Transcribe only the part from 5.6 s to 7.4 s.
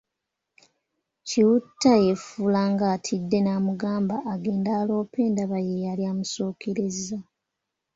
yeeyali amusookerezza.